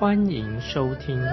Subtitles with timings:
[0.00, 1.16] 欢迎收听。
[1.16, 1.24] 亲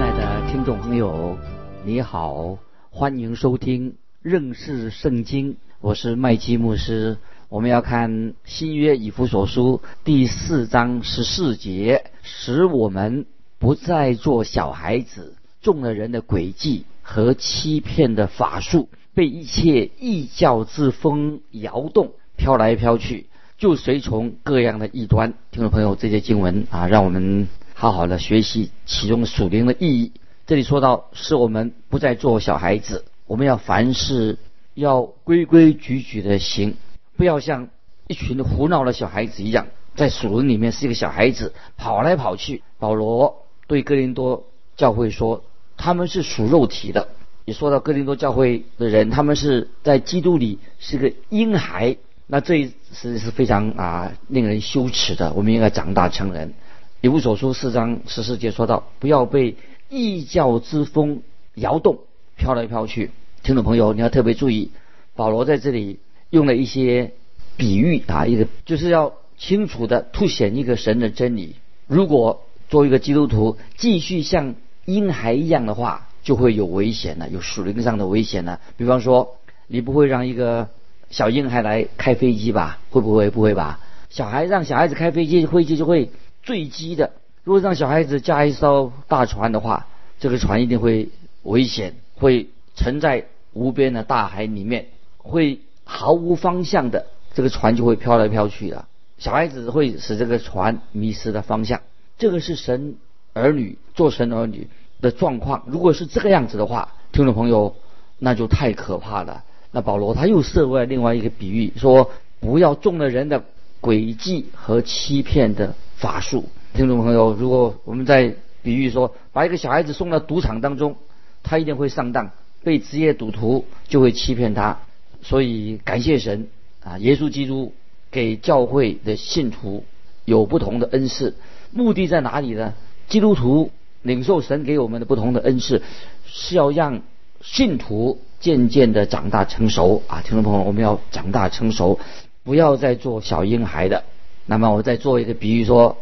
[0.00, 1.36] 爱的听众朋友，
[1.84, 2.56] 你好，
[2.88, 7.18] 欢迎收听认识圣经，我是麦基牧师。
[7.50, 13.26] 我们要看新约以弗所书第四章十四节，使我们
[13.58, 23.26] 不再做小孩子，中了人的诡计和欺骗的法术，被一切异教之风摇动，飘来飘去，
[23.58, 25.34] 就随从各样的异端。
[25.50, 30.12] 听众朋友，这些经文啊，让我们好好的学习其中属灵的意义。
[30.46, 34.38] 这里说到，是我们不再做小孩子，我们要凡事
[34.74, 36.74] 要规规矩矩的行，
[37.16, 37.68] 不要像
[38.08, 42.62] 一群胡闹的小孩子一样，在属灵里面是一个小孩子，跑来跑去。
[42.78, 45.44] 保罗对哥林多教会说，
[45.76, 47.08] 他们是属肉体的。
[47.44, 51.96] 也说到哥林多教会的人，他们是在基督里是个婴孩。
[52.32, 55.34] 那这一是是非常啊令人羞耻的。
[55.34, 56.54] 我们应该长大成人。
[57.02, 59.56] 以弗所书四章十四节说到，不要被
[59.90, 61.20] 异教之风
[61.56, 61.98] 摇动，
[62.38, 63.10] 飘来飘去。
[63.42, 64.70] 听众朋友，你要特别注意，
[65.14, 65.98] 保罗在这里
[66.30, 67.12] 用了一些
[67.58, 71.56] 比喻啊，一个就是要清楚的凸显一个神的真理。
[71.86, 74.54] 如果作为一个基督徒继续像
[74.86, 78.58] 婴孩一样的话，就会有危险了，有属灵上的危险了。
[78.78, 79.36] 比方说，
[79.66, 80.70] 你不会让一个
[81.12, 82.78] 小婴孩来开飞机吧？
[82.90, 83.28] 会不会？
[83.28, 83.78] 不会吧？
[84.08, 86.10] 小孩让小孩子开飞机，飞机就会
[86.42, 87.12] 坠机的。
[87.44, 89.86] 如果让小孩子驾一艘大船的话，
[90.18, 91.10] 这个船一定会
[91.42, 94.86] 危险，会沉在无边的大海里面，
[95.18, 98.86] 会毫无方向的，这个船就会飘来飘去的。
[99.18, 101.82] 小孩子会使这个船迷失了方向。
[102.16, 102.96] 这个是神
[103.34, 104.68] 儿女做神儿女
[105.02, 105.64] 的状况。
[105.66, 107.76] 如果是这个样子的话，听众朋友，
[108.18, 109.44] 那就太可怕了。
[109.72, 112.10] 那保罗他又设外另外一个比喻，说
[112.40, 113.42] 不要中了人的
[113.80, 116.44] 诡计和欺骗的法术。
[116.74, 120.96] 听众朋友，如果我们在比喻说，把一个小孩子送到赌场当中，
[121.42, 122.30] 他一定会上当，
[122.62, 124.78] 被职业赌徒就会欺骗他。
[125.22, 126.48] 所以感谢神
[126.82, 127.72] 啊，耶稣基督
[128.10, 129.84] 给教会的信徒
[130.24, 131.34] 有不同的恩赐，
[131.72, 132.74] 目的在哪里呢？
[133.08, 133.70] 基督徒
[134.02, 135.82] 领受神给我们的不同的恩赐，
[136.26, 137.02] 是要让
[137.42, 140.22] 信徒渐渐的长大成熟啊！
[140.22, 142.00] 听众朋友，我们要长大成熟，
[142.42, 144.04] 不要再做小婴孩的。
[144.46, 145.98] 那么我再做一个比喻说。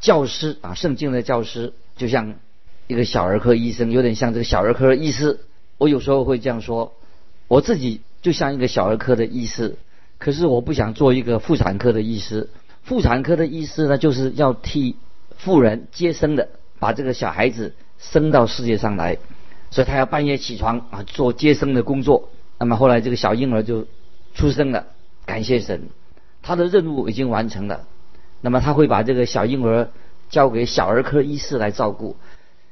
[0.00, 2.34] 教师啊，圣经的教师就像
[2.88, 5.40] 一个小儿科医生，有点像这个小儿科医师。
[5.78, 6.92] 我有时候会这样说，
[7.48, 9.76] 我自己就像一个小儿科的医师，
[10.18, 12.50] 可是我不想做一个妇产科的医师。
[12.82, 14.96] 妇产科的医师呢，就是要替
[15.38, 19.16] 妇人接生的，把这个小孩子生到世界上来，
[19.74, 22.28] 所以他要半夜起床啊，做接生的工作。
[22.60, 23.88] 那么后来这个小婴儿就
[24.32, 24.86] 出生了，
[25.26, 25.88] 感谢神，
[26.42, 27.88] 他的任务已经完成了。
[28.40, 29.88] 那么他会把这个小婴儿
[30.30, 32.14] 交给小儿科医师来照顾。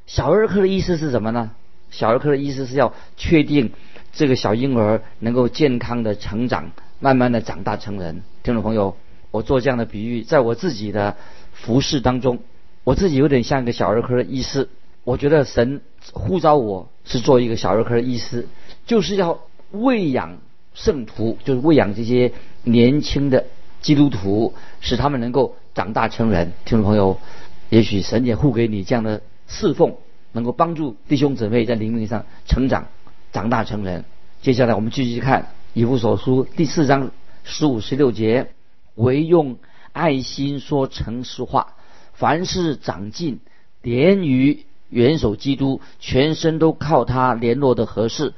[0.07, 1.51] 小儿科的意思是什么呢？
[1.91, 3.73] 小儿科的意思是要确定
[4.13, 6.71] 这个小婴儿能够健康的成长，
[7.01, 8.23] 慢慢的长大成人。
[8.45, 8.97] 听众朋友，
[9.33, 11.17] 我做这样的比喻，在我自己的
[11.53, 12.39] 服饰当中，
[12.85, 14.69] 我自己有点像一个小儿科的医师。
[15.03, 15.81] 我觉得神
[16.13, 18.49] 呼召我是做一个小儿科的医师，
[18.87, 19.41] 就是要
[19.71, 20.39] 喂养
[20.75, 22.33] 圣徒，就是喂养这些
[22.65, 23.47] 年轻的
[23.81, 25.57] 基督徒，使他们能够。
[25.75, 27.19] 长大成人，听众朋友，
[27.71, 29.97] 也许神也护给你这样的侍奉，
[30.33, 32.89] 能够帮助弟兄姊妹在灵命上成长、
[33.33, 34.05] 长大成人。
[34.43, 37.11] 接下来我们继续看以弗所书第四章
[37.43, 38.51] 十五、十六节：
[38.97, 39.57] 唯用
[39.93, 41.75] 爱心说诚实话，
[42.13, 43.41] 凡事长进，
[43.81, 48.35] 连于元首基督，全身都靠他联络的合适，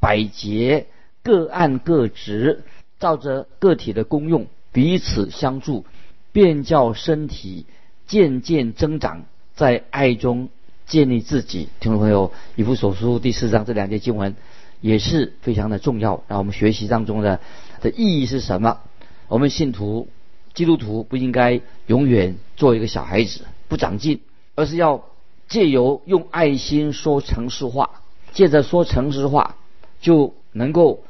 [0.00, 0.86] 百节
[1.22, 2.64] 各按各职，
[3.00, 5.86] 照着个体的功用彼此相助。
[6.34, 7.66] 便叫身体
[8.06, 10.48] 渐渐增长，在爱中
[10.86, 11.68] 建立自己。
[11.78, 14.34] 听众朋友，以弗所书第四章这两节经文
[14.80, 16.24] 也是非常的重要。
[16.28, 17.38] 让我们学习当中的
[17.82, 18.80] 的意义是什么？
[19.28, 20.08] 我们信徒
[20.54, 24.22] 基督徒不应该永远做一个小孩子，不长进，
[24.54, 25.04] 而是要
[25.52, 27.90] 借由用爱心说诚实话，
[28.32, 29.56] 借着说诚实话，
[30.00, 31.02] 就能够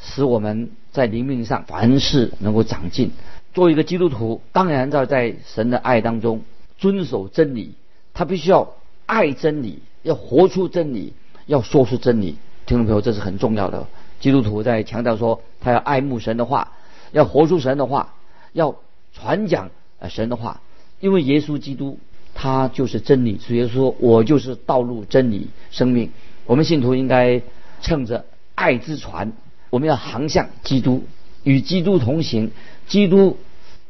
[0.00, 3.10] 使我们在灵命上凡事能够长进。
[3.52, 6.42] 作为一个基督徒，当然要在神的爱当中
[6.78, 7.74] 遵守真理，
[8.14, 8.72] 他必须要
[9.04, 11.14] 爱真理，要活出真理，
[11.46, 12.38] 要说出真理。
[12.66, 13.88] 听众朋友，这是很重要的。
[14.20, 16.70] 基督徒在强调说，他要爱慕神的话，
[17.10, 18.14] 要活出神的话，
[18.52, 18.76] 要
[19.12, 20.60] 传讲呃神的话，
[21.00, 21.98] 因为耶稣基督
[22.40, 26.12] 他就是真理，所以说我就是道路、真理、生命。
[26.46, 27.42] 我们信徒应该
[27.82, 28.24] 乘着
[28.54, 29.32] 爱之船，
[29.70, 31.02] 我们要航向基督，
[31.42, 32.52] 与基督同行。
[32.86, 33.38] 基督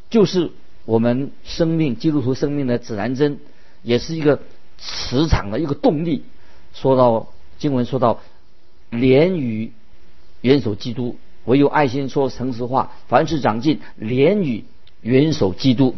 [0.09, 0.51] 就是
[0.87, 3.39] 我们生命，基督徒生命的指南针，
[3.83, 4.41] 也是一个
[4.79, 6.23] 磁场的一个动力。
[6.73, 7.29] 说到
[7.59, 8.21] 经文，说到
[8.89, 9.73] 连与。
[10.41, 11.17] 元首基督，
[11.47, 14.63] 唯有爱心说诚实话，凡事长进，连与
[15.01, 15.97] 元首基督，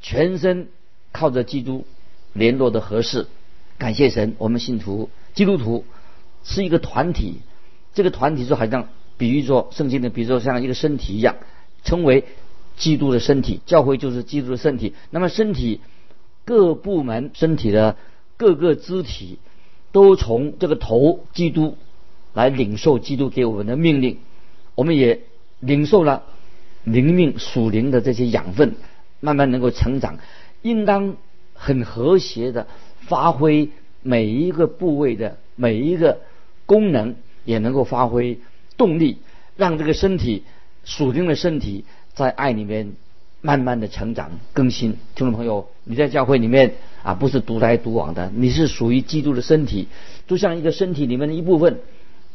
[0.00, 0.68] 全身
[1.12, 1.84] 靠着基督
[2.32, 3.26] 联络的合适。
[3.78, 5.84] 感谢神，我们信徒基督徒
[6.44, 7.40] 是一个团体，
[7.94, 11.36] 这个团体就好像比喻说圣经的，比如说像一个身体一样，
[11.84, 12.24] 称为
[12.76, 14.94] 基督的身体，教会就是基督的身体。
[15.10, 15.80] 那么身体
[16.44, 17.96] 各部门身体的
[18.36, 19.38] 各个肢体
[19.92, 21.76] 都从这个头基督。
[22.32, 24.18] 来领受基督给我们的命令，
[24.76, 25.22] 我们也
[25.58, 26.22] 领受了
[26.84, 28.76] 灵命属灵的这些养分，
[29.18, 30.20] 慢慢能够成长，
[30.62, 31.16] 应当
[31.54, 32.66] 很和谐的
[33.00, 33.70] 发挥
[34.02, 36.20] 每一个部位的每一个
[36.66, 38.38] 功能，也能够发挥
[38.76, 39.18] 动力，
[39.56, 40.44] 让这个身体
[40.84, 41.84] 属灵的身体
[42.14, 42.92] 在爱里面
[43.40, 44.96] 慢慢的成长更新。
[45.14, 49.88] 听众朋友，你在教会里面啊，不是独来独往的，你是属于基督的身体，
[50.26, 51.80] 就像一个身体里面的一部分。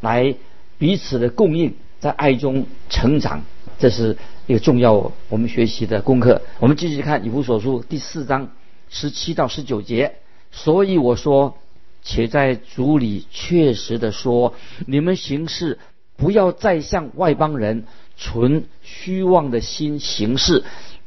[0.01, 0.35] 来
[0.77, 3.43] 彼此的供应，在爱中成长，
[3.77, 4.17] 这是
[4.47, 6.41] 一个重要我们学习的功课。
[6.59, 8.51] 我们继续看以弗所书第四章
[8.89, 10.15] 十七到十九节。
[10.51, 11.57] 所以我说，
[12.01, 14.53] 且在主里确实的说，
[14.87, 15.79] 你们行事
[16.15, 17.85] 不要再向外邦人
[18.15, 20.63] 存虚妄的心行事，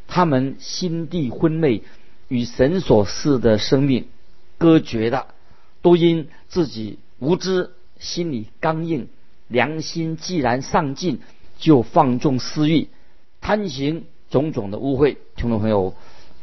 [0.06, 1.82] 他们心地昏昧，
[2.28, 4.08] 与神所赐的生命
[4.58, 5.28] 隔绝的，
[5.80, 7.70] 都因自己无知。
[7.98, 9.08] 心里刚硬，
[9.48, 11.20] 良心既然丧尽，
[11.58, 12.88] 就放纵私欲，
[13.40, 15.16] 贪行种种的污秽。
[15.37, 15.94] 听众朋友，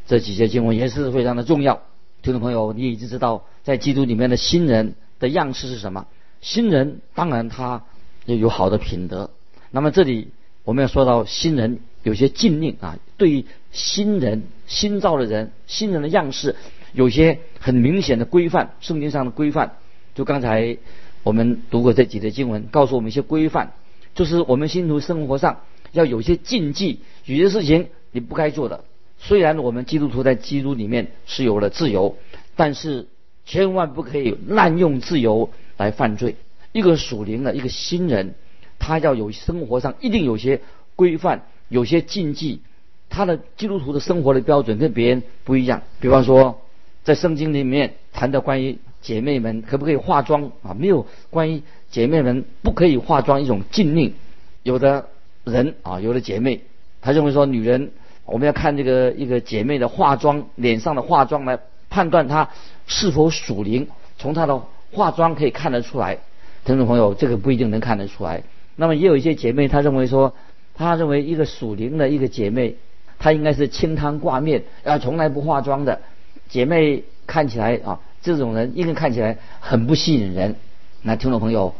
[0.05, 1.81] 这几节经文也是非常的重要。
[2.21, 6.05] 听众朋友，你已经知道，在基督里面的新人的样式是什么？
[6.41, 7.83] 新人当然他
[8.25, 9.31] 要有好的品德。
[9.71, 10.27] 那么这里
[10.63, 16.55] 我们要说到新人有些禁令啊，对于新人新造的人，新人的样式
[16.93, 19.77] 有些很明显的规范，圣经上的规范。
[20.13, 20.77] 就刚才。
[21.23, 23.73] 我们读过这几节经文，告诉我们一些规范，
[24.15, 28.85] 就是我们信徒生活上要有些禁忌，有些事情你不该做的。
[29.19, 32.17] 虽然我们基督徒在基督里面是有了自由，
[32.55, 33.07] 但是
[33.45, 36.37] 千万不可以滥用自由来犯罪。
[36.71, 38.35] 一个属灵的一个新人，
[38.79, 40.61] 他要有生活上一定有些
[40.95, 42.61] 规范，有些禁忌，
[43.09, 45.83] 他的基督徒的生活的标准跟别人不一样。
[45.99, 46.61] 比方说，
[47.03, 48.77] 在圣经里面谈到关于。
[49.01, 50.73] 姐妹们可不可以化妆啊？
[50.73, 51.61] 没有关于
[51.95, 54.15] 姐妹们不可以化妆一种禁令。
[54.63, 55.07] 有的
[55.45, 56.59] 人啊，有的姐妹，
[56.99, 57.91] 她认为说女人
[58.25, 61.57] 我们要看这个一个姐妹的化妆，脸上的化妆来
[61.89, 62.49] 判断她
[62.85, 63.87] 是否属灵。
[64.17, 64.61] 从她的
[64.91, 66.17] 化妆可以看得出来。
[66.65, 68.43] 听众朋友，这个不一定能看得出来。
[68.75, 70.33] 那么也有一些姐妹，她认为说，
[70.75, 72.75] 她认为一个属灵的一个姐妹，
[73.17, 76.01] 她应该是清汤挂面，啊，从来不化妆的
[76.49, 78.01] 姐妹，看起来啊。
[78.21, 80.57] 这种人应该看起来很不吸引人。
[81.03, 81.73] 那听众朋友，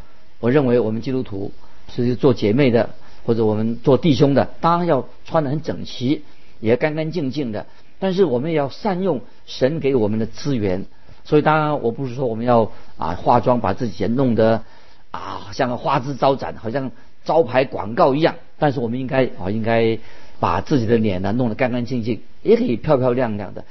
[0.46, 1.52] 我认为我们基督徒
[1.90, 2.92] 是做姐妹的，
[3.26, 6.22] 或者我们做弟兄的，当然要穿得很整齐，
[6.60, 7.66] 也干干净净的。
[7.98, 10.86] 但是我们也要善用神给我们的资源。
[11.24, 14.62] 所以当然我不是说我们要啊化妆把自己弄得
[15.10, 16.92] 啊像个花枝招展，好像
[17.24, 18.36] 招牌广告一样。
[18.60, 19.98] 但是我们应该啊应该
[20.40, 23.66] 把自己的脸呢弄得干干净净，也可以漂漂亮亮的。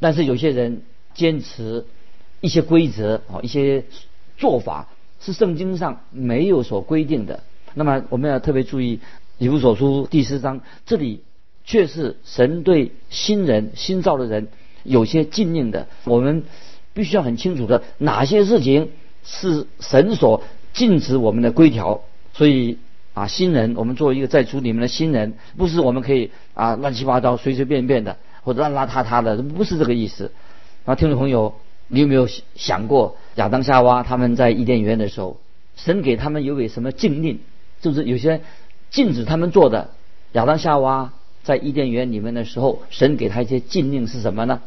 [0.00, 0.82] 但是有些人
[1.14, 1.86] 坚持。
[2.42, 3.84] 一些规则啊，一些
[4.38, 4.88] 做法
[5.20, 7.40] 是圣经上没有所规定的。
[7.74, 8.96] 那么我们要特别注意
[9.38, 11.22] 《以弗所书》第四章，这里
[11.64, 14.48] 却是神对新人新造的人
[14.82, 15.86] 有些禁令的。
[16.04, 16.42] 我们
[16.94, 18.90] 必须要很清楚的哪些事情
[19.22, 22.02] 是神所禁止我们的规条。
[22.32, 22.78] 所以
[23.12, 30.32] 啊，新人我们作为一个在主里面的新人，不是我们可以啊乱七八糟、随随便便的或者邋邋遢遢的，不是这个意思。
[30.84, 31.54] 啊，听众朋友。
[31.92, 35.40] 你有没有想过亚当夏娃他们在伊甸园的时候，
[35.76, 37.38] 神给他们有给什么禁令？
[37.80, 38.40] 就是有些
[38.90, 39.90] 禁止他们做的。
[40.32, 44.60] 亚当夏娃在伊甸园里面的时候，神给他一些禁令是什么呢？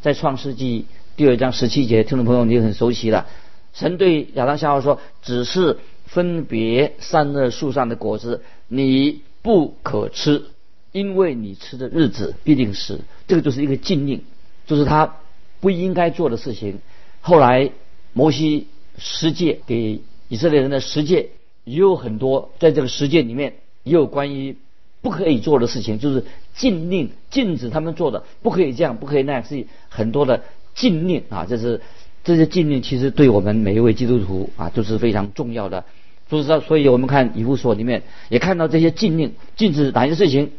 [0.00, 3.26] 在创世纪第二章十七节，听众朋友你很熟悉了。
[3.72, 10.44] 神对亚当夏娃说：“只是分别善恶树上的果子，你不可吃。”
[10.90, 13.00] 因为你吃的日子必定死。
[13.26, 14.22] 这个就是一个禁令，
[14.66, 15.16] 就是他
[15.60, 16.78] 不应该做的事情。
[17.20, 17.70] 后来
[18.18, 21.28] 摩西十诫给以色列人的十诫
[21.62, 24.56] 也有很多，在这个十诫里面也有关于
[25.00, 30.42] 不可以做的事情，就是禁令禁止他们做的，不可以这样，不可以那样，是很多的
[30.74, 31.46] 禁令啊。
[31.48, 31.80] 这是
[32.24, 35.84] 这些禁令，其实对我们每一位基督徒啊都是非常重要的。
[36.28, 40.50] 所以说，所以我们看以弗所里面也看到这些禁令，禁止哪些事情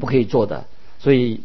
[0.00, 0.64] 不可以做的。
[0.98, 1.42] 所以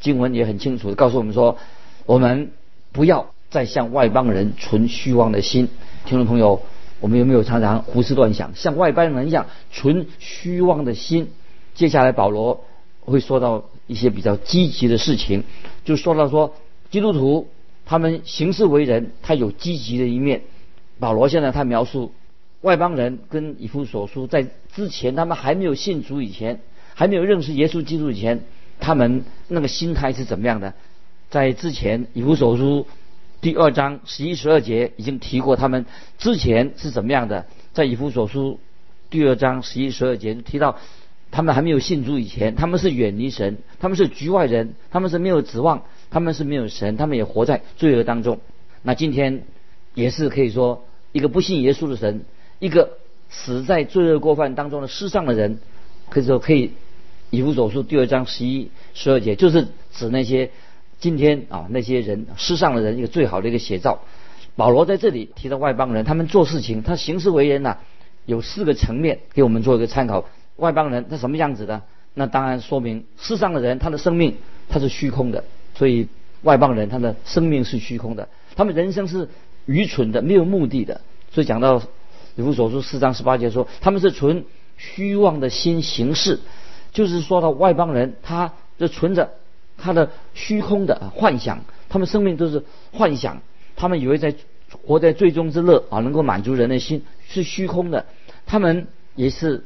[0.00, 1.58] 经文也很清楚的告诉我们说，
[2.06, 2.52] 我们
[2.90, 5.68] 不要再向外邦人存虚妄的心。
[6.06, 6.62] 听众朋友，
[7.00, 11.30] 我们有没有常常胡思乱想，像外邦人一样存虚妄的心？
[11.74, 12.64] 接下来保罗
[13.00, 15.44] 会说到一些比较积极的事情，
[15.84, 16.54] 就说到说
[16.90, 17.48] 基督徒
[17.84, 20.42] 他们行事为人，他有积极的一面。
[20.98, 22.12] 保罗现在他描述。
[22.62, 26.60] 外邦人跟以弗所书在之前，他们还没有信主以前，
[26.92, 28.42] 还没有认识耶稣基督以前，
[28.80, 30.74] 他们那个心态是怎么样的？
[31.30, 32.86] 在之前以弗所书
[33.40, 35.86] 第二章十一十二节已经提过，他们
[36.18, 37.46] 之前是怎么样的？
[37.72, 38.60] 在以弗所书
[39.08, 40.78] 第二章十一十二节提到，
[41.30, 48.40] 他们还没有信主以前，他们是远离神，他们是局外人，他们是没有指望，他们是没有神，他们也活在罪恶当中。
[48.82, 49.44] 那今天
[49.94, 52.24] 也是可以说一个不信耶稣的神。
[52.58, 52.98] 一个
[53.30, 55.60] 死在罪恶过犯当中的世上的人，
[56.10, 56.72] 可以说可以
[57.30, 60.50] 以弗所书第二章十一十二节，就是指那些
[61.00, 64.00] 今天啊那些人世上的人一个最好的一个写照。
[64.54, 67.78] 保罗在这里提到外邦人，他们做事情，他行事为人呐，
[68.26, 70.26] 有四个层面给我们做一个参考。
[70.56, 71.82] 外邦人他什么样子的？
[72.14, 74.36] 那当然说明世上的人他的生命
[74.68, 76.06] 他是虚空的，所以
[76.42, 79.28] 外邦人他的生命是虚空的，他们人生是
[79.66, 81.00] 愚蠢的，没有目的的。
[81.32, 81.82] 所以讲到。
[82.36, 84.44] 以弗所书四章十八节说，他们是存
[84.78, 86.38] 虚妄的心行事，
[86.92, 89.32] 就是说到外邦人，他就存着
[89.80, 93.42] 他的虚空的幻想，他们生命都是幻想，
[93.76, 94.34] 他们以为在
[94.86, 98.06] 活在最终之乐啊，能够满足人的心是虚空的，
[98.46, 99.64] 他们也是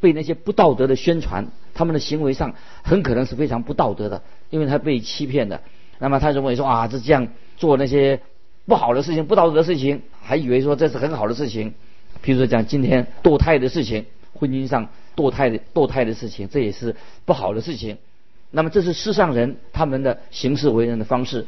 [0.00, 5.62] 被那些不道德的宣传，他们的行为上很可能是非常不道德的，因为他被欺骗的，
[5.98, 8.20] 那么他认为说啊，是这样做那些
[8.66, 11.74] 不好的事情、不道德的事情，还以为说这是很好的事情。
[12.20, 14.04] 比如说讲今天堕胎的事情，
[14.34, 17.96] 婚姻上堕胎的堕胎的事情，这也是不好的事情。
[18.52, 21.46] 那么这是世上人他们的行事为人的方式，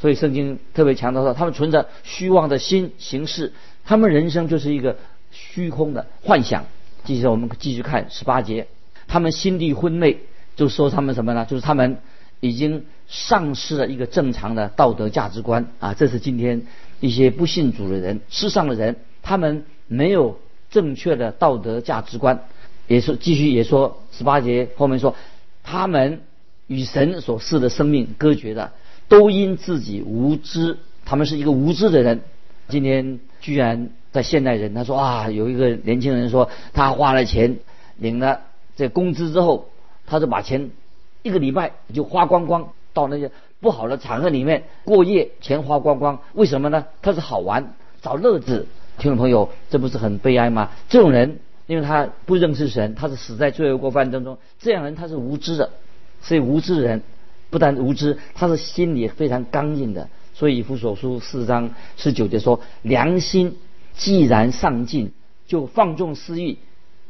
[0.00, 3.52] 所以圣经特别强调说，他们存着虚妄的心行事，
[3.84, 4.96] 他们人生就是一个
[5.30, 6.64] 虚空的幻想。
[7.04, 8.66] 继续我们继续看十八节，
[9.06, 10.20] 他们心地昏昧，
[10.56, 11.44] 就说他们什么呢？
[11.44, 11.98] 就是他们
[12.40, 15.92] 已经丧失了一个正常的道德价值观啊！
[15.92, 16.62] 这是今天
[17.00, 19.64] 一些不信主的人，世上的人，他们。
[19.88, 22.42] 没有正确的道德价值观，
[22.88, 25.14] 也是继续也说十八节后面说，
[25.62, 26.22] 他们
[26.66, 28.72] 与神所赐的生命隔绝的，
[29.08, 32.22] 都因自己无知，他们是一个无知的人。
[32.68, 37.58] 今天居然在现代人，他说啊，有一个年轻人说，他花了钱
[37.96, 38.40] 领了
[38.74, 39.68] 这工资之后，
[40.06, 40.70] 他就把钱
[41.22, 43.30] 一个礼拜就花光光，到那些
[43.60, 46.18] 不好的场合里面过夜，钱花光光。
[46.34, 46.86] 为什么呢？
[47.02, 48.66] 他是好玩，找乐子。
[48.98, 50.70] 听众朋友，这不是很悲哀吗？
[50.88, 54.38] 这种人，因为他不认识神，他是死在罪恶过犯当中。
[54.58, 55.70] 这样人他是无知的，
[56.26, 57.02] 所以无知的人
[57.50, 60.08] 不但无知，他是心里非常刚硬的。
[60.34, 63.56] 所以以弗所书四章十九节说：“良心
[63.94, 65.12] 既然丧尽，
[65.46, 66.58] 就放纵私欲，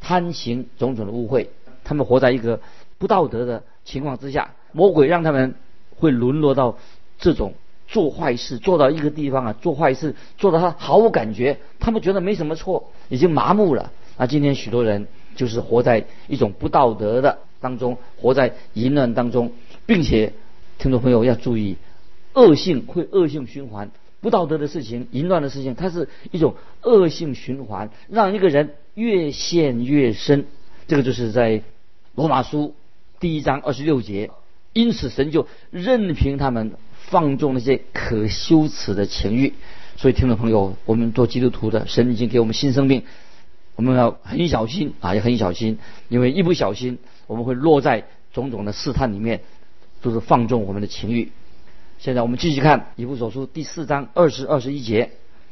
[0.01, 1.47] 贪行种种的污秽。”
[1.83, 2.61] 他们活在一个
[2.99, 5.55] 不道德的情况之下，魔鬼让他们
[5.97, 6.77] 会沦落到
[7.19, 7.55] 这种。
[7.89, 13.93] 做坏事做到一个地方啊，做坏事做到他毫无感觉，他们觉得没什么错，已经麻木了。
[14.17, 15.07] 那今天许多人
[15.37, 19.53] 就是活在一种不道德的当中，活在淫乱当中，
[19.87, 20.33] 并且
[20.79, 21.77] 听众朋友要注意，
[22.33, 23.91] 恶性会恶性循环，
[24.21, 30.47] 不道德的事情、淫乱的事情，它是一种恶性循环，让一个人越陷越深。
[30.89, 31.63] 这个就是在
[32.17, 32.75] 罗马书
[33.21, 34.31] 第一章二十六节，
[34.73, 36.73] 因此神就任凭他们。
[37.09, 39.55] 放纵那些可羞耻的情欲，
[39.97, 43.05] 所以听众朋友，我们做基督徒的，神已经给我们新生命，
[43.77, 45.79] 我们要很小心啊，也很小心，
[46.09, 49.43] 因为一不小心，我们会落在种种的试探里面，
[50.01, 51.31] 都是放纵我们的情欲。
[51.99, 55.11] 现在我们继续看以弗所书第四章二十二十一节，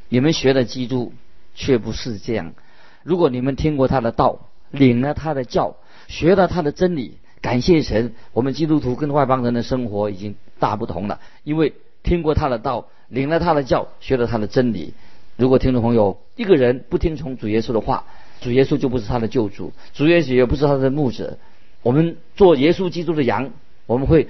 [0.09, 1.13] 你们学的基督
[1.55, 2.55] 却不是这样。
[3.03, 5.77] 如果你们听过他的道，领了他的教，
[6.09, 7.19] 学了他的真理。
[7.43, 14.95] 感谢神，我们基督徒跟外邦人的生活已经大不同了，因为听过他的道，领了他的教，学了他的真理。
[15.37, 18.05] 如果听众朋友一个人不听从主耶稣的话，
[18.41, 21.39] 主耶稣就不是他的救主，主耶稣也不是他的牧者，
[21.83, 23.51] 我们做耶稣基督的羊，
[23.87, 24.29] 我们会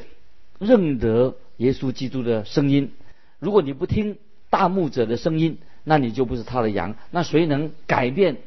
[0.58, 2.92] 认得耶稣基督的声音。
[3.38, 4.16] 如果你不听
[4.48, 6.94] 大牧者的声音，那你就不是他的羊。
[7.10, 8.38] 那谁能改变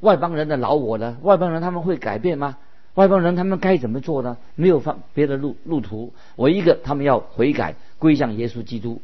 [0.00, 1.18] 外邦人的老我呢？
[1.22, 2.56] 外邦人他们会改变吗？
[2.94, 4.38] 外邦人他们该怎么做呢？
[4.54, 9.02] 没有方别的路路途，唯一个他们要悔改，归向耶稣基督。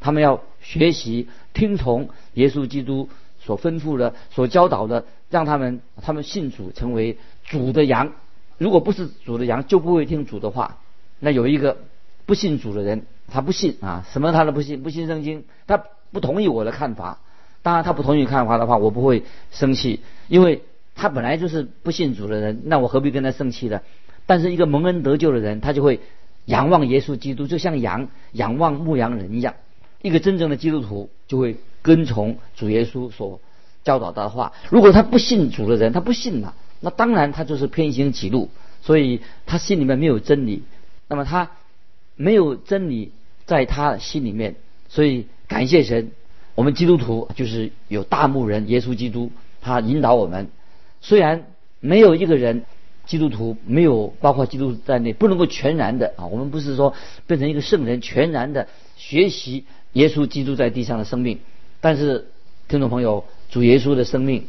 [0.00, 3.08] 他们要学习听从耶稣基督
[3.40, 8.12] 所吩咐的、所教导的，让他们他们信主，成为主的羊。
[8.58, 10.76] 如果不是主的羊，就不会听主的话。
[11.18, 11.78] 那有一个
[12.26, 15.82] 不信主的人，他不信啊，什么他都不信，不信圣经，他
[16.12, 17.20] 不同意我的看法。
[17.62, 20.62] 当然，他不同意看法的话，我不会生气，因为
[20.94, 23.80] 他本来就是不信主的人，那我何必跟他生气呢？
[24.26, 26.00] 但是一个蒙恩得救的人，他就会
[26.44, 29.54] 仰望耶稣基督，就像羊仰望牧羊人一样。
[30.06, 33.40] 一个真正的基督徒就会跟从主耶稣所
[33.82, 34.52] 教导的话。
[34.70, 36.54] 如果他不信主的人，他不信了。
[36.78, 38.48] 那当然，他就是偏行己路，
[38.82, 40.62] 所以他心里面没有真理。
[41.08, 41.50] 那么他
[42.14, 43.10] 没有真理
[43.46, 44.54] 在他心里面，
[44.88, 46.12] 所以感谢神，
[46.54, 50.48] 我们基督徒就是有大牧人耶稣基督，他引导我们。
[51.00, 51.46] 虽然
[51.80, 52.64] 没有一个人
[53.06, 56.94] 基督徒没有包括基督在内，不能够全然的啊，我们不是说
[57.26, 59.64] 变成一个圣人，全然的学习
[59.96, 61.38] 耶稣基督在地上的生命。
[61.80, 62.26] 但是
[62.68, 64.44] 听众朋友，主耶稣的生命。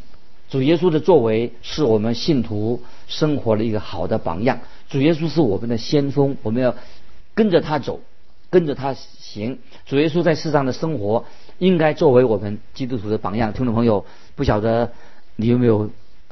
[0.49, 4.59] 主耶稣的作为是我们信徒生活的一个好的榜样。
[4.89, 6.75] 主耶稣是我们的先锋，我们要
[7.33, 8.01] 跟着他走，
[8.49, 9.59] 跟着他行。
[9.85, 11.25] 主耶稣在世上的生活
[11.59, 13.53] 应该作为我们基督徒的榜样。
[13.53, 14.91] 听众朋友，不晓得
[15.35, 15.89] 你有没有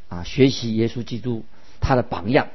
[0.10, 1.44] 啊学习耶稣基督
[1.80, 2.48] 他的榜样？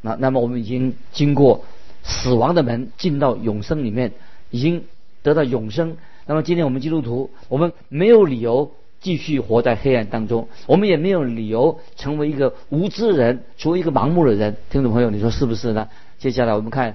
[0.00, 1.64] 那那么我们已经经过
[2.02, 4.12] 死亡的门，进到永生里面，
[4.50, 4.84] 已经
[5.22, 5.96] 得到永生。
[6.26, 8.72] 那么今天我们基督徒，我们没有理由。
[9.00, 14.56] 继续活在黑暗当中，我们也没有理由成为一个无知人，成为一个盲目的人。
[14.70, 15.88] 听众朋友，你说是不是呢？
[16.18, 16.94] 接下来我们看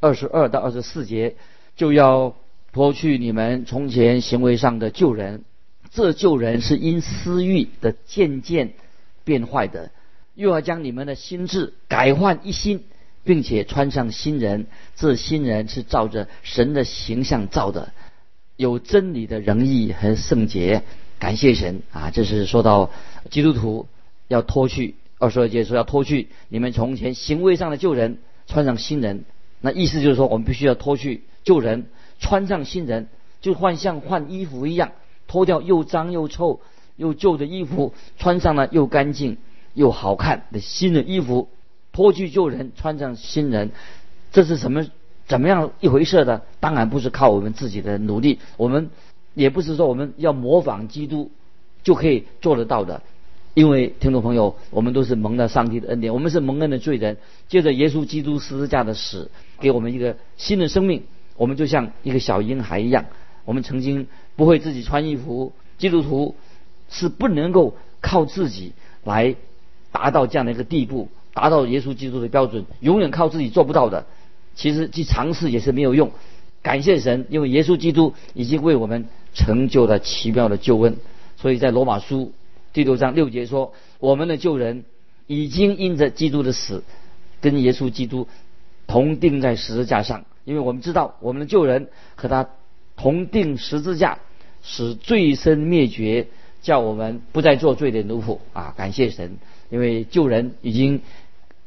[0.00, 1.36] 二十二到二十四节，
[1.76, 2.34] 就要
[2.72, 5.44] 脱去你们从前行为上的旧人，
[5.92, 8.72] 这旧人是因私欲的渐渐
[9.22, 9.92] 变坏的，
[10.34, 12.82] 又要将你们的心智改换一新，
[13.26, 14.66] 并且穿上新人。
[14.96, 17.92] 这新人是照着神的形象造的，
[18.56, 20.82] 有真理的仁义和圣洁。
[21.18, 22.10] 感谢神啊！
[22.10, 22.90] 这是说到
[23.30, 23.86] 基督徒
[24.28, 29.24] 要脱去二十二节说要脱去你们从前行为上的旧人，穿上新人。
[29.60, 31.86] 那意思就是说，我们必须要脱去旧人，
[32.20, 33.08] 穿上新人，
[33.40, 34.92] 就换像换衣服一样，
[35.26, 36.60] 脱掉又脏又臭
[36.96, 39.38] 又旧的衣服，穿上了又干净
[39.72, 41.48] 又好看的新的衣服。
[41.96, 43.70] 脱去旧人，穿上新人，
[44.30, 44.86] 这是什么
[45.26, 46.42] 怎么样一回事呢？
[46.60, 48.90] 当然不是靠我们自己的努力，我们。
[49.34, 51.30] 也不是说我们要模仿基督
[51.82, 53.02] 就可以做得到的，
[53.52, 57.18] 因为听众朋友，我们都是蒙了上帝的恩典，我们是蒙恩的罪人。
[57.46, 59.30] 借着耶稣基督十字架的死，
[59.60, 61.02] 给我们一个新的生命，
[61.36, 63.04] 我们就像一个小婴孩一样。
[63.44, 64.06] 我们曾经
[64.36, 66.34] 不会自己穿衣服，基督徒
[66.88, 68.72] 是不能够靠自己
[69.04, 69.36] 来
[69.92, 74.06] 达到这样的一个地步，达到耶稣基督的标准，永远靠自己做不到的。
[74.56, 76.10] 其实去尝试也是没有用。
[76.62, 79.06] 感谢神，因为耶稣基督已经为我们。
[79.38, 80.96] 成就了奇妙的救恩，
[81.36, 82.32] 所以在罗马书
[82.72, 84.86] 第六章六节说：“我们的救人
[85.26, 86.82] 已经因着基督的死，
[87.42, 88.28] 跟耶稣基督
[88.86, 90.24] 同钉在十字架上。
[90.46, 92.48] 因为我们知道，我们的救人和他
[92.96, 94.20] 同钉十字架，
[94.62, 96.28] 使罪身灭绝，
[96.62, 98.72] 叫我们不再做罪的奴仆啊！
[98.74, 99.36] 感谢神，
[99.68, 101.02] 因为救人已经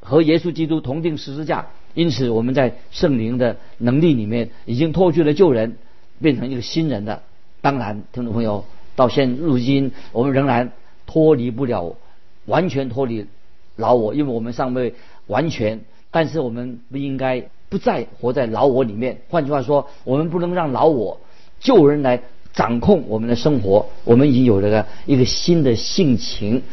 [0.02, 5.78] 和耶稣基督同钉十字架，因此我们在圣灵的能力里面已经脱去了旧人，
[6.22, 7.22] 变成一个新人的。”
[7.62, 8.64] 当然，听众朋友，
[8.96, 10.72] 到现如今，我们仍然
[11.06, 11.96] 脱离不了
[12.46, 13.26] 完全脱离
[13.76, 14.94] 老我，因为我们尚未
[15.28, 15.82] 完全。
[16.12, 19.22] 但是我们不应该不再活在老我里面。
[19.30, 21.20] 换句话说，我们不能让老我
[21.60, 23.86] 旧人来掌控我们的生活。
[24.06, 26.64] 我们已经有了一个新的性情，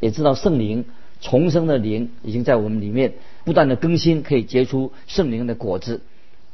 [0.00, 0.84] 也知道圣灵
[1.22, 6.02] 重生的灵已经在我们里面不断的更新，可以结出圣灵的果子。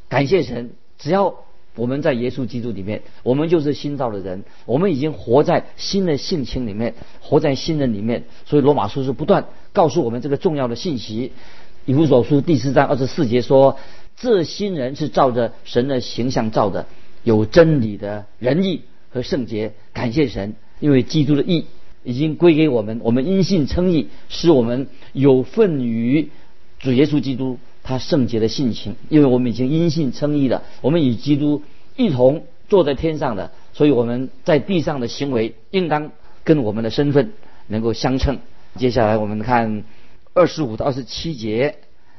[0.08, 1.34] 感谢神，只要。
[1.74, 8.24] 我们在耶稣基督里面，我们就是新造的人，我们已经活在新的性情里面，活在新人里面。
[8.46, 11.30] 所以罗马书是不断告诉我们这个重要的信息。
[11.84, 13.78] 以弗所书第四章二十四节说
[14.18, 16.86] ：“这新人是照着神的形象造的，
[17.22, 21.66] 有真理的仁义和圣洁。”感谢神，因为基督的义
[22.08, 26.30] 已经归给我们，我们因信称义，使我们有份于
[26.78, 27.58] 主耶稣基督。
[27.82, 31.62] 他圣洁的性情，因为我们已经因信称义了，我们与基督
[31.96, 36.12] 一同坐在天上的，所以我们在地上的行为应当
[36.44, 37.32] 跟我们的身份
[37.66, 38.40] 能够相称。
[38.76, 39.84] 接下来我们看
[40.34, 41.76] 二十五到二十七节，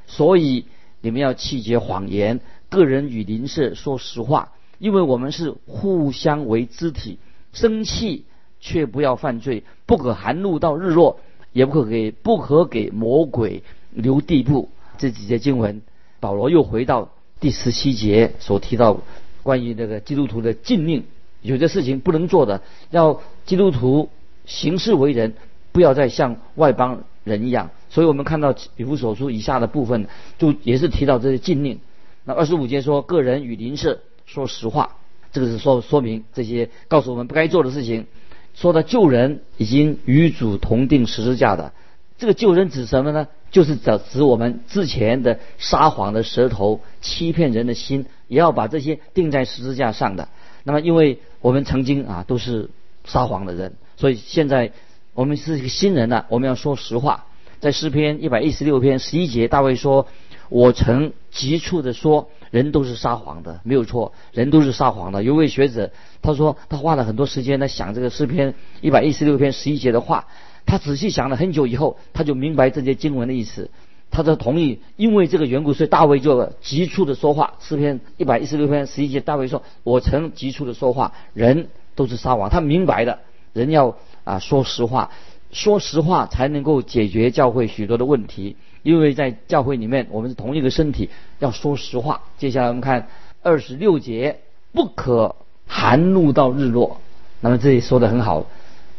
[0.07, 0.65] 所以
[1.01, 7.19] 你们要弃绝谎言，个人与邻舍说实话，因为我们是互相为肢体。
[7.53, 8.25] 生气
[8.59, 11.19] 却不要犯罪，不可含怒到日落，
[11.53, 14.69] 也不可给不可给魔鬼留地步。
[14.97, 15.81] 这几节经文，
[16.19, 18.99] 保罗又回到第十七节所提到
[19.43, 21.05] 关于这个基督徒的禁令，
[21.41, 24.09] 有些事情不能做的，要基督徒
[24.45, 25.33] 行事为人，
[25.71, 27.69] 不要再像外邦人一样。
[27.89, 31.79] 所以我们看到以弗所书以下的部分，就也是提到这些禁令。
[32.25, 34.97] 那二十五节说，个人与邻舍说实话。
[35.31, 38.05] 这个是说说明这些告诉我们不该做的事情。
[38.53, 41.71] 说的救人已经与主同定十字架的，
[42.17, 43.27] 这个救人指什么呢？
[43.51, 50.27] 就是指指我们之前的撒谎的舌头、欺骗人的心，也要把这些钉在十字架上的。
[50.63, 52.69] 那么，因为我们曾经啊都是
[53.05, 54.71] 撒谎的人，所以现在
[55.13, 57.25] 我们是一个新人了，我们要说实话。
[57.59, 60.07] 在诗篇一百一十六篇十一节，大卫说
[60.49, 65.23] ：“我曾急促的说。”人都是撒谎的，没有错，人都是撒谎的。
[65.23, 70.27] 有位学者他说，他花了很多时间来想这个诗篇一百一十六篇十一节的话，
[70.65, 73.69] 他仔细想了很久以后，他就明白这些经文的意思，
[74.11, 77.53] 他就同意，因为这个缘故，所以大卫就急促的说话。
[77.59, 83.19] 诗篇一百一十六篇十一节，大卫说：“我曾急促的说话，人都是撒谎。”他明白的，
[83.53, 85.11] 人要啊说实话，
[85.51, 88.55] 说实话才能够解决教会许多的问题。
[88.83, 92.21] 因为在教会里面，我们是同一个身体，要说实话。
[92.37, 93.07] 接下来我们看
[93.43, 94.39] 二十六节，
[94.71, 95.35] 不可
[95.67, 96.97] 含怒到日落。
[97.41, 98.45] 那么这里说的很好，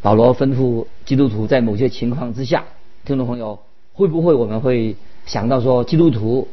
[0.01, 2.65] 保罗吩咐基督徒在某些情况之下，
[3.05, 3.59] 听众朋友
[3.93, 6.47] 会不会我们会想到说，基督徒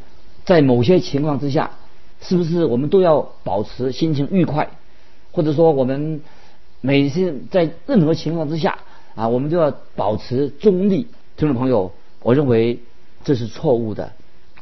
[0.45, 1.71] 在某些情况之下，
[2.23, 4.71] 是不是我们都要保持心情愉快，
[5.33, 6.23] 或者说我们
[6.81, 8.79] 每次在任何情况之下
[9.15, 11.09] 啊，我们都要保持中立？
[11.37, 12.79] 听众朋友，我认为。
[13.25, 14.13] 这是错误的。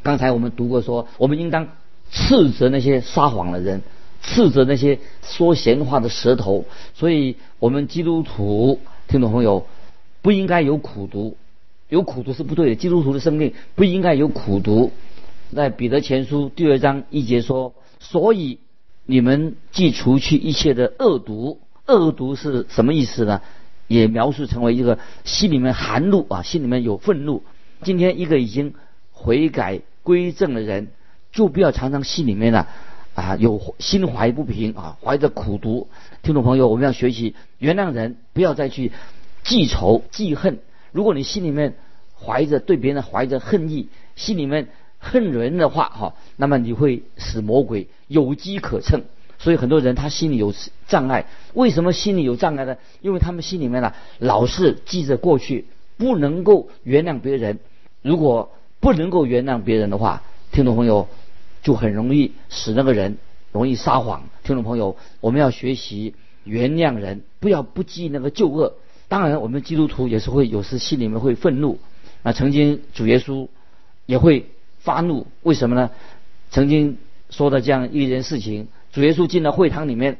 [0.02, 1.68] 刚才我们读过说，我们应当
[2.10, 3.82] 斥责那些撒谎的人，
[4.22, 6.64] 斥责那些说闲话的舌头。
[6.94, 9.66] 所以，我们基督徒听众朋友
[10.22, 11.36] 不应该有苦读，
[11.88, 12.76] 有苦读是不对的。
[12.76, 14.92] 基督徒的生命不应该有苦读。
[15.54, 18.58] 在彼得前书第二章一节说：“所以
[19.04, 23.40] 你们既除去一切的恶毒，恶毒是什么意思呢？
[23.88, 27.42] 也描述成为一个心里面含怒啊，心里面有愤怒。”
[27.86, 28.74] 今天一个已经
[29.12, 30.88] 悔改归正的人，
[31.30, 32.66] 就不要常常心里面呢
[33.14, 35.86] 啊有心怀不平啊，怀着苦毒。
[36.20, 38.90] 听众朋友，我们要学习原谅人，不要再去
[39.44, 40.58] 记仇记恨。
[40.90, 41.76] 如果你心里面
[42.20, 44.66] 怀着对别人怀着恨意，心里面
[44.98, 49.04] 恨人的话哈，那么你会使魔鬼有机可乘。
[49.38, 50.52] 所以很多人他心里有
[50.88, 52.78] 障碍，为什么心里有障碍呢？
[53.00, 55.66] 因为他们心里面呢老是记着过去。
[55.98, 57.58] 不能够原谅别人，
[58.06, 61.08] 如果不能够原谅别人的话，听众朋友
[61.60, 63.18] 就很容易使那个人
[63.50, 64.22] 容易撒谎。
[64.44, 66.14] 听众朋友，我们要学习
[66.44, 68.74] 原谅人，不要不记那个旧恶。
[69.08, 71.80] 当然，我们基督徒也是会有时心里面会愤怒。
[72.22, 73.48] 那曾经主耶稣
[74.06, 74.46] 也会
[74.78, 75.90] 发怒，为什么呢？
[76.52, 76.98] 曾经
[77.30, 80.18] 说的这样一件事情：主耶稣进了会堂里面，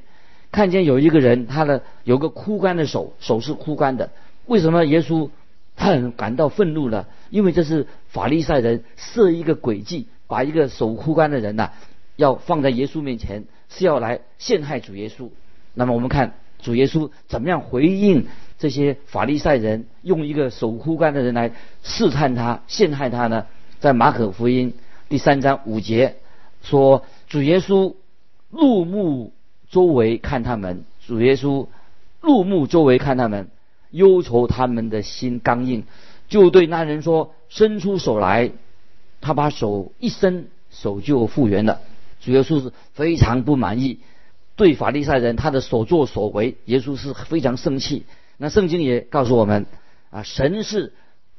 [0.51, 4.11] 看见有一个人，他的有个枯干的手，手是枯干的。
[4.46, 5.31] 为什么耶稣？
[5.79, 11.71] 他很感到愤怒了，因为这是法利赛人设一个诡计，把一个守枯干的人呐，
[12.17, 15.31] 要放在耶稣面前，是要来陷害主耶稣。
[15.75, 18.27] 那么我们看主耶稣怎么样回应
[18.59, 23.47] 这些法利赛人，用一个守枯干的人来试探他、陷害他呢？
[23.81, 24.73] 在马可福音
[25.09, 26.17] 第三章五节
[26.62, 27.95] 说，主耶稣
[28.51, 29.33] 入目
[29.71, 31.67] 周围看他们，主耶稣
[32.21, 33.49] 入目周围看他们。
[33.93, 35.85] 忧愁他们的心刚硬，
[36.29, 38.51] 就对那人说：“伸出手来。”
[39.21, 41.81] 他把手一伸，手就复原了。
[42.21, 43.99] 主耶稣是非常不满意，
[44.57, 48.05] 对法利赛人他的所作所为，耶稣是非常生气。
[48.37, 49.67] 那圣经也告诉我们
[50.11, 50.93] 啊，神是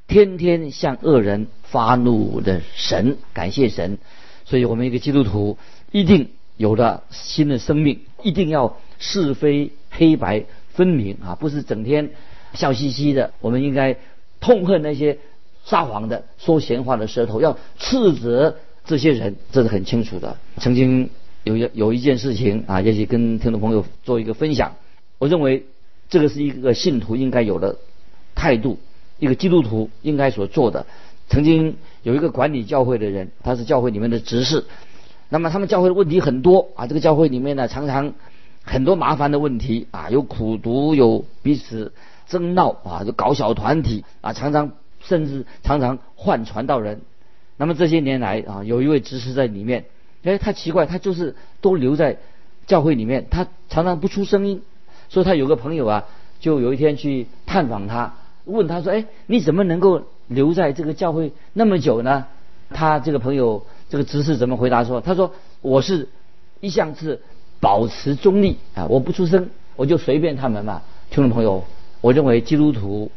[0.06, 3.98] 天天向恶人发怒的神，感谢神。
[4.44, 5.56] 所以我们一个基督徒
[5.92, 12.10] 一定有了新的生命，一定要是非黑白分明啊，不是整天。
[12.54, 13.96] 笑嘻嘻的，我们应该
[14.40, 15.18] 痛恨那些
[15.64, 20.36] 撒谎的、说闲话的舌头，要斥责这些人，这是很清楚的。
[20.56, 21.10] 曾经
[21.44, 24.76] 有有一件事情啊，也许跟听众朋友做一个分享。
[25.18, 25.66] 我认为
[26.08, 27.76] 这个是一个信徒应该有的
[28.34, 28.78] 态度，
[29.18, 30.86] 一个基督徒应该所做的。
[31.28, 34.64] 曾经有一个管理教会的人，他是教会里面的执事，
[35.28, 38.14] 那么他们教会的问题很多啊，这个教会里面呢，常常
[38.62, 41.92] 很多麻烦的问题啊，有苦读，有彼此。
[42.28, 47.00] 争闹啊，就搞小团体啊，常常甚至常常换传道人。
[47.56, 49.86] 那么这些年来啊，有一位执事在里面，
[50.22, 52.18] 哎，他奇怪，他就是都留在
[52.66, 54.62] 教会里面，他常常不出声音。
[55.08, 56.04] 所以他有个朋友啊，
[56.38, 58.14] 就有一天去探访他，
[58.44, 62.26] 问他说：“哎，你怎么能够留在这个教会那么久呢？”
[62.70, 66.10] 他这个朋友这个执事怎么回答说：“他说我是
[66.60, 67.22] 一向是
[67.58, 71.64] 保持中立啊，我不出声，我就随便他们嘛。”听众朋友，
[72.00, 73.10] 我认为基督徒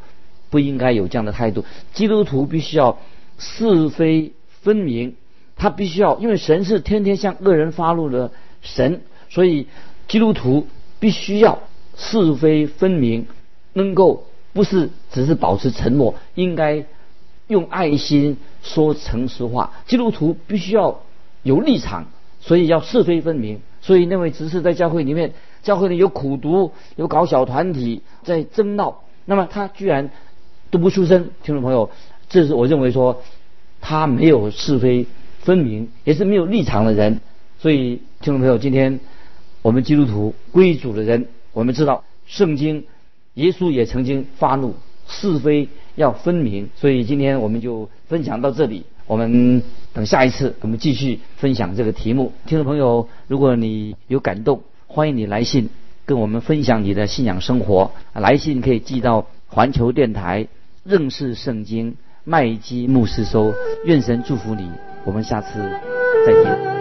[0.49, 2.97] 不应该有这样的态度，基督徒必须要。
[3.43, 5.15] 是非分明，
[5.55, 8.29] 他必须要，因为神是天天向恶人发怒的
[8.61, 9.65] 神，所以
[10.07, 10.67] 基督徒
[10.99, 11.57] 必须要
[11.97, 13.25] 是非分明，
[13.73, 16.85] 能够不是只是保持沉默，应该
[17.47, 19.73] 用爱心说诚实话。
[19.87, 21.01] 基督徒必须要
[21.41, 22.05] 有立场，
[22.41, 23.61] 所以要是非分明。
[23.81, 25.33] 所以那位执事在教会里面，
[25.63, 30.10] 教会里有苦读，有搞小团体在争闹，那么他居然
[30.69, 31.89] 都不出声，听众朋友。
[32.30, 33.21] 这是我认为说，
[33.82, 35.06] 他没有是非
[35.41, 37.19] 分明，也是没有立场的人。
[37.60, 39.00] 所以，听众朋友，今天
[39.62, 42.86] 我们基督徒归主的人，我们知道圣经，
[43.34, 44.76] 耶稣也曾经发怒，
[45.08, 46.69] 是非要分明。
[46.76, 49.62] 所以今天我们就分享到这里，我们
[49.93, 52.32] 等下一次我们继续分享这个题目。
[52.45, 54.62] 听众朋友，如果你有感动，
[54.93, 55.69] 欢迎你来信
[56.06, 57.91] 跟我们分享你的信仰生活。
[58.13, 60.49] 来信可以寄到环球电台
[60.84, 61.95] 认识圣经。
[62.25, 63.54] 麦基牧师收
[63.86, 64.69] ：“愿神祝福你，
[65.06, 65.62] 我们下次
[66.25, 66.71] 再见。”